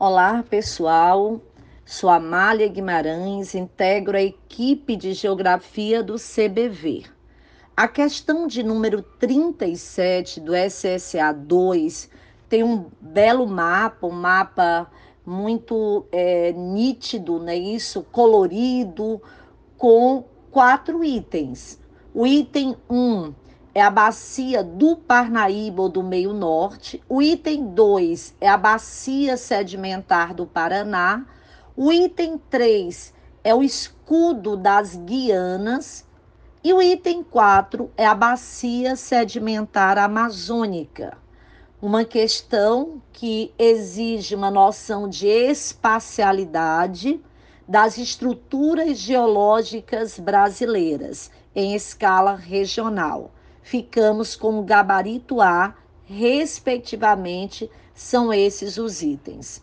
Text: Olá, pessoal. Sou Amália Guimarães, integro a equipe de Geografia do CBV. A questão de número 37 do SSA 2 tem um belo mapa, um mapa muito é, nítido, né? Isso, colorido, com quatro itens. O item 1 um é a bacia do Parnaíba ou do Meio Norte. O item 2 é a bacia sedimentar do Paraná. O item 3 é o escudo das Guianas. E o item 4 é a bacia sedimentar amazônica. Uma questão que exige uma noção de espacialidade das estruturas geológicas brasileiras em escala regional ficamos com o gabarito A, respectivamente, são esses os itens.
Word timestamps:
Olá, 0.00 0.44
pessoal. 0.48 1.40
Sou 1.84 2.08
Amália 2.08 2.68
Guimarães, 2.68 3.52
integro 3.56 4.16
a 4.16 4.22
equipe 4.22 4.94
de 4.94 5.12
Geografia 5.12 6.04
do 6.04 6.14
CBV. 6.14 7.06
A 7.76 7.88
questão 7.88 8.46
de 8.46 8.62
número 8.62 9.02
37 9.02 10.38
do 10.38 10.52
SSA 10.54 11.32
2 11.32 12.08
tem 12.48 12.62
um 12.62 12.86
belo 13.00 13.44
mapa, 13.44 14.06
um 14.06 14.12
mapa 14.12 14.88
muito 15.26 16.06
é, 16.12 16.52
nítido, 16.52 17.40
né? 17.40 17.56
Isso, 17.56 18.04
colorido, 18.12 19.20
com 19.76 20.22
quatro 20.52 21.02
itens. 21.02 21.80
O 22.14 22.24
item 22.24 22.76
1 22.88 22.94
um 22.96 23.34
é 23.78 23.80
a 23.80 23.90
bacia 23.90 24.64
do 24.64 24.96
Parnaíba 24.96 25.82
ou 25.82 25.88
do 25.88 26.02
Meio 26.02 26.32
Norte. 26.32 27.00
O 27.08 27.22
item 27.22 27.68
2 27.68 28.34
é 28.40 28.48
a 28.48 28.56
bacia 28.56 29.36
sedimentar 29.36 30.34
do 30.34 30.44
Paraná. 30.44 31.24
O 31.76 31.92
item 31.92 32.38
3 32.50 33.14
é 33.44 33.54
o 33.54 33.62
escudo 33.62 34.56
das 34.56 34.96
Guianas. 34.96 36.04
E 36.64 36.72
o 36.72 36.82
item 36.82 37.22
4 37.22 37.88
é 37.96 38.04
a 38.04 38.16
bacia 38.16 38.96
sedimentar 38.96 39.96
amazônica. 39.96 41.16
Uma 41.80 42.04
questão 42.04 43.00
que 43.12 43.54
exige 43.56 44.34
uma 44.34 44.50
noção 44.50 45.08
de 45.08 45.28
espacialidade 45.28 47.22
das 47.68 47.96
estruturas 47.96 48.98
geológicas 48.98 50.18
brasileiras 50.18 51.30
em 51.54 51.76
escala 51.76 52.34
regional 52.34 53.30
ficamos 53.62 54.36
com 54.36 54.58
o 54.58 54.64
gabarito 54.64 55.40
A, 55.40 55.74
respectivamente, 56.04 57.70
são 57.94 58.32
esses 58.32 58.78
os 58.78 59.02
itens. 59.02 59.62